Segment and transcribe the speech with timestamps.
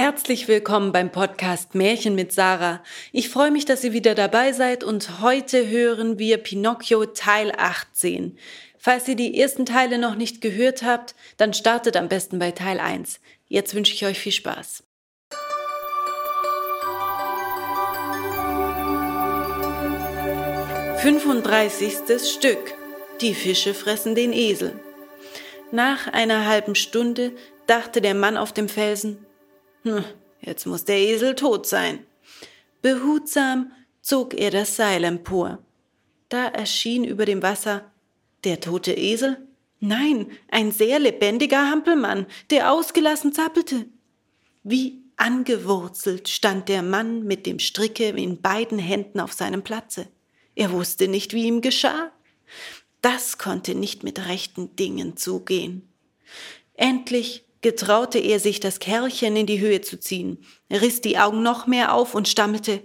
[0.00, 2.84] Herzlich willkommen beim Podcast Märchen mit Sarah.
[3.10, 8.38] Ich freue mich, dass ihr wieder dabei seid und heute hören wir Pinocchio Teil 18.
[8.78, 12.78] Falls ihr die ersten Teile noch nicht gehört habt, dann startet am besten bei Teil
[12.78, 13.18] 1.
[13.48, 14.84] Jetzt wünsche ich euch viel Spaß.
[20.98, 22.72] Fünfunddreißigstes Stück.
[23.20, 24.78] Die Fische fressen den Esel.
[25.72, 27.32] Nach einer halben Stunde
[27.66, 29.24] dachte der Mann auf dem Felsen,
[29.96, 30.04] hm,
[30.40, 32.04] jetzt muss der Esel tot sein.
[32.82, 35.58] Behutsam zog er das Seil empor.
[36.28, 37.90] Da erschien über dem Wasser
[38.44, 39.48] der tote Esel?
[39.80, 43.86] Nein, ein sehr lebendiger Hampelmann, der ausgelassen zappelte.
[44.62, 50.08] Wie angewurzelt stand der Mann mit dem Stricke in beiden Händen auf seinem Platze.
[50.54, 52.12] Er wusste nicht, wie ihm geschah.
[53.02, 55.88] Das konnte nicht mit rechten Dingen zugehen.
[56.74, 61.66] Endlich getraute er sich, das Kerlchen in die Höhe zu ziehen, riss die Augen noch
[61.66, 62.82] mehr auf und stammelte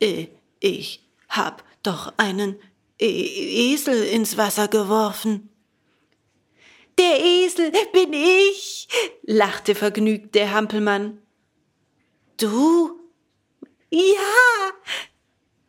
[0.00, 0.26] äh,
[0.60, 2.56] Ich hab doch einen
[2.98, 5.48] e Esel ins Wasser geworfen.
[6.98, 8.88] Der Esel bin ich,
[9.22, 11.22] lachte vergnügt der Hampelmann.
[12.36, 13.00] Du?
[13.90, 14.72] Ja.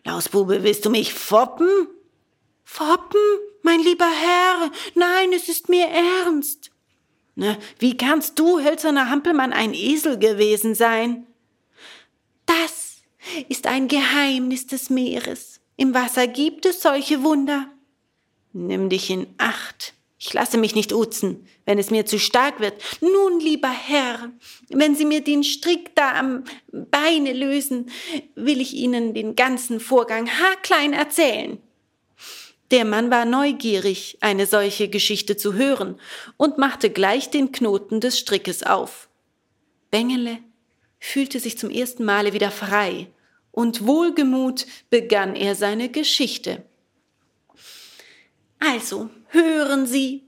[0.06, 1.88] Lausbube, willst du mich foppen?
[2.64, 3.22] Foppen,
[3.62, 6.73] mein lieber Herr, nein, es ist mir ernst.
[7.36, 11.26] Ne, wie kannst du, hölzerner Hampelmann, ein Esel gewesen sein?
[12.46, 13.02] Das
[13.50, 15.60] ist ein Geheimnis des Meeres.
[15.76, 17.70] Im Wasser gibt es solche Wunder.
[18.54, 19.94] Nimm dich in Acht.
[20.20, 22.82] Ich lasse mich nicht uzen, wenn es mir zu stark wird.
[23.02, 24.32] Nun, lieber Herr,
[24.70, 27.92] wenn Sie mir den Strick da am Beine lösen,
[28.36, 31.58] will ich Ihnen den ganzen Vorgang haarklein erzählen.
[32.74, 36.00] Der Mann war neugierig, eine solche Geschichte zu hören,
[36.38, 39.10] und machte gleich den Knoten des Strickes auf.
[39.92, 40.40] Bengele
[41.00, 43.12] fühlte sich zum ersten Male wieder frei,
[43.52, 46.64] und wohlgemut begann er seine Geschichte.
[48.58, 50.24] Also, hören Sie,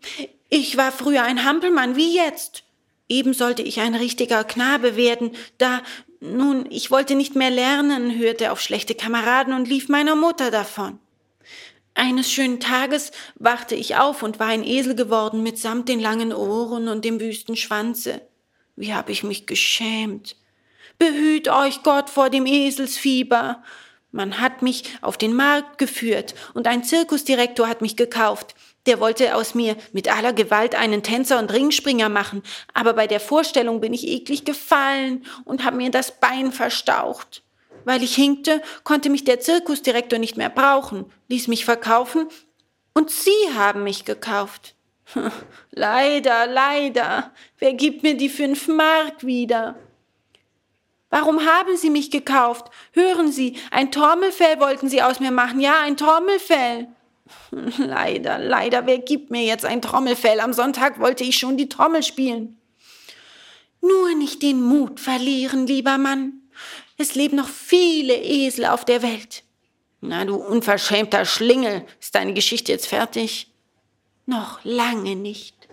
[0.48, 2.64] ich war früher ein Hampelmann wie jetzt.
[3.10, 5.82] Eben sollte ich ein richtiger Knabe werden, da,
[6.20, 11.00] nun, ich wollte nicht mehr lernen, hörte auf schlechte Kameraden und lief meiner Mutter davon.
[11.98, 16.90] Eines schönen Tages wachte ich auf und war ein Esel geworden mitsamt den langen Ohren
[16.90, 18.22] und dem wüsten Schwanze.
[18.76, 20.36] Wie hab ich mich geschämt.
[21.00, 23.64] Behüt euch Gott vor dem Eselsfieber.
[24.12, 28.56] Man hat mich auf den Markt geführt und ein Zirkusdirektor hat mich gekauft.
[28.88, 33.22] Der wollte aus mir mit aller Gewalt einen Tänzer und Ringspringer machen, aber bei der
[33.22, 37.45] Vorstellung bin ich eklig gefallen und hab mir das Bein verstaucht.
[37.86, 42.28] Weil ich hinkte, konnte mich der Zirkusdirektor nicht mehr brauchen, ließ mich verkaufen
[42.94, 44.76] und Sie haben mich gekauft.
[45.72, 47.32] leider, leider.
[47.60, 49.76] Wer gibt mir die fünf Mark wieder?
[51.10, 52.72] Warum haben Sie mich gekauft?
[52.92, 55.60] Hören Sie, ein Trommelfell wollten Sie aus mir machen.
[55.60, 56.88] Ja, ein Trommelfell.
[57.78, 60.40] Leider, leider, wer gibt mir jetzt ein Trommelfell?
[60.40, 62.60] Am Sonntag wollte ich schon die Trommel spielen.
[63.82, 66.42] Nur nicht den Mut verlieren, lieber Mann.
[66.98, 69.44] Es leben noch viele Esel auf der Welt.
[70.02, 73.52] Na, du unverschämter Schlingel, ist deine Geschichte jetzt fertig?
[74.26, 75.68] Noch lange nicht,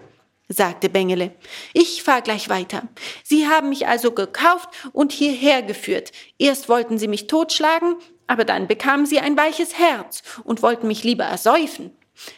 [0.49, 1.33] sagte Bengele.
[1.73, 2.89] Ich fahr gleich weiter.
[3.23, 6.13] Sie haben mich also gekauft und hierher geführt.
[6.39, 7.97] Erst wollten Sie mich totschlagen,
[8.27, 11.93] aber dann bekamen Sie ein weiches Herz und wollten mich lieber ersäufen.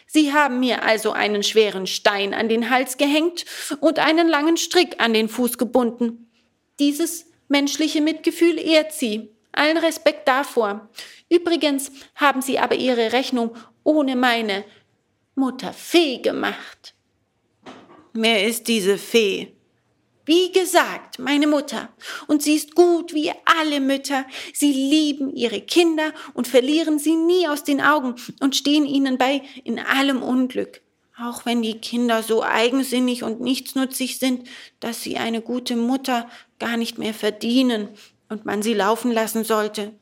[0.07, 3.45] Sie haben mir also einen schweren Stein an den Hals gehängt
[3.81, 6.29] und einen langen Strick an den Fuß gebunden.
[6.79, 9.29] Dieses Menschliche Mitgefühl ehrt sie.
[9.51, 10.89] Allen Respekt davor.
[11.29, 14.65] Übrigens haben sie aber ihre Rechnung ohne meine
[15.35, 16.93] Mutter Fee gemacht.
[18.13, 19.55] Wer ist diese Fee?
[20.25, 21.89] Wie gesagt, meine Mutter.
[22.27, 24.25] Und sie ist gut wie alle Mütter.
[24.53, 29.43] Sie lieben ihre Kinder und verlieren sie nie aus den Augen und stehen ihnen bei
[29.63, 30.81] in allem Unglück.
[31.17, 34.47] Auch wenn die Kinder so eigensinnig und nichtsnutzig sind,
[34.79, 36.27] dass sie eine gute Mutter
[36.59, 37.89] gar nicht mehr verdienen
[38.29, 39.93] und man sie laufen lassen sollte.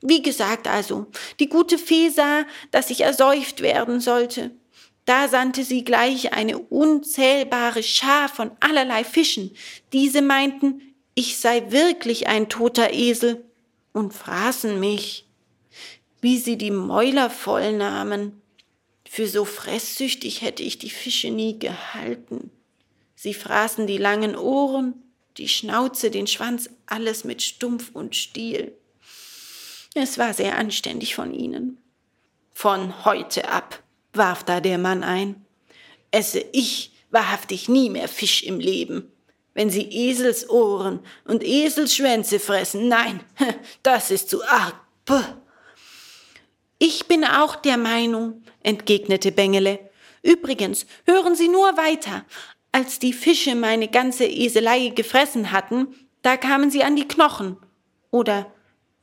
[0.00, 1.06] Wie gesagt also,
[1.40, 4.52] die gute Fee sah, dass ich ersäuft werden sollte.
[5.04, 9.50] Da sandte sie gleich eine unzählbare Schar von allerlei Fischen.
[9.92, 10.82] Diese meinten,
[11.14, 13.44] ich sei wirklich ein toter Esel
[13.92, 15.26] und fraßen mich.
[16.20, 18.40] Wie sie die Mäuler voll nahmen.
[19.08, 22.50] Für so fresssüchtig hätte ich die Fische nie gehalten.
[23.14, 25.07] Sie fraßen die langen Ohren,
[25.38, 28.76] die Schnauze, den Schwanz, alles mit Stumpf und Stiel.
[29.94, 31.78] Es war sehr anständig von ihnen.
[32.52, 33.82] Von heute ab,
[34.12, 35.46] warf da der Mann ein,
[36.10, 39.12] esse ich wahrhaftig nie mehr Fisch im Leben.
[39.58, 42.86] wenn sie Eselsohren und Eselschwänze fressen.
[42.86, 43.24] Nein,
[43.82, 44.76] das ist zu arg.
[45.04, 45.20] Puh.
[46.78, 49.80] Ich bin auch der Meinung, entgegnete Bengele.
[50.22, 52.24] Übrigens, hören Sie nur weiter.
[52.72, 55.88] Als die Fische meine ganze Eselei gefressen hatten,
[56.22, 57.56] da kamen sie an die Knochen.
[58.10, 58.52] Oder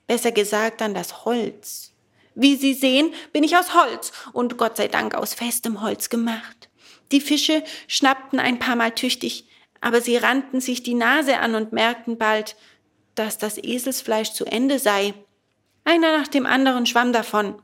[0.08, 1.92] besser gesagt an das Holz.
[2.36, 6.70] Wie Sie sehen, bin ich aus Holz und Gott sei Dank aus festem Holz gemacht.
[7.12, 9.48] Die Fische schnappten ein paar Mal tüchtig,
[9.80, 12.56] aber sie rannten sich die Nase an und merkten bald,
[13.14, 15.14] dass das Eselsfleisch zu Ende sei.
[15.86, 17.62] Einer nach dem anderen schwamm davon.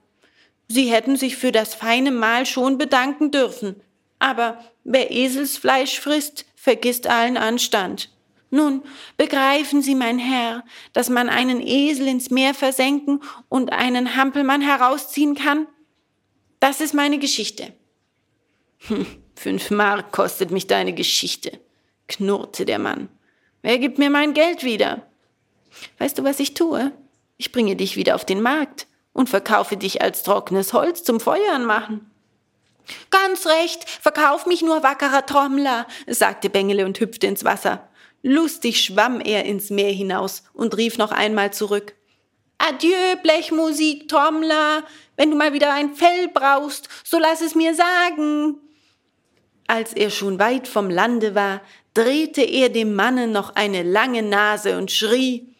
[0.67, 3.81] Sie hätten sich für das feine Mahl schon bedanken dürfen.
[4.21, 8.11] Aber wer Eselsfleisch frisst, vergisst allen Anstand.
[8.51, 8.83] Nun,
[9.17, 10.63] begreifen Sie, mein Herr,
[10.93, 15.65] dass man einen Esel ins Meer versenken und einen Hampelmann herausziehen kann?
[16.59, 17.73] Das ist meine Geschichte.
[18.87, 21.59] Hm, fünf Mark kostet mich deine Geschichte,
[22.07, 23.09] knurrte der Mann.
[23.63, 25.07] Wer gibt mir mein Geld wieder?
[25.97, 26.91] Weißt du, was ich tue?
[27.37, 31.65] Ich bringe dich wieder auf den Markt und verkaufe dich als trockenes Holz zum Feuern
[31.65, 32.10] machen.
[33.09, 37.89] Ganz recht, verkauf mich nur, wackerer Trommler, sagte Bengele und hüpfte ins Wasser.
[38.23, 41.95] Lustig schwamm er ins Meer hinaus und rief noch einmal zurück.
[42.57, 44.83] Adieu, Blechmusik, Trommler.
[45.15, 48.57] Wenn du mal wieder ein Fell brauchst, so lass es mir sagen.
[49.65, 51.61] Als er schon weit vom Lande war,
[51.93, 55.55] drehte er dem Manne noch eine lange Nase und schrie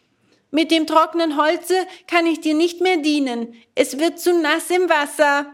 [0.50, 1.74] Mit dem trockenen Holze
[2.06, 5.46] kann ich dir nicht mehr dienen, es wird zu nass im Wasser.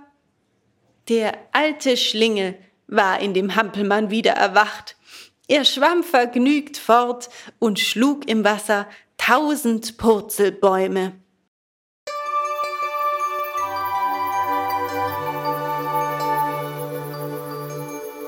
[1.09, 2.55] Der alte Schlingel
[2.87, 4.97] war in dem Hampelmann wieder erwacht.
[5.49, 11.15] Er schwamm vergnügt fort und schlug im Wasser tausend Purzelbäume.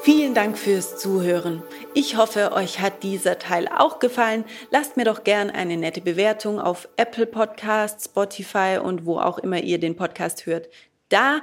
[0.03, 1.63] Vielen Dank fürs Zuhören.
[1.93, 4.45] Ich hoffe, euch hat dieser Teil auch gefallen.
[4.71, 9.59] Lasst mir doch gern eine nette Bewertung auf Apple Podcasts, Spotify und wo auch immer
[9.59, 10.69] ihr den Podcast hört
[11.11, 11.41] da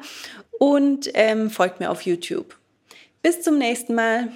[0.60, 2.58] und ähm, folgt mir auf YouTube.
[3.22, 4.32] Bis zum nächsten Mal.